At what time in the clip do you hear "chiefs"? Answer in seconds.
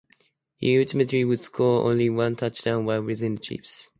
3.37-3.89